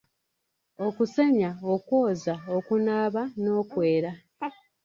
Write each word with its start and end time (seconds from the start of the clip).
Okusenya, 0.87 1.49
okwoza, 1.73 2.35
okunaaba, 2.57 3.21
n'okwera. 3.41 4.11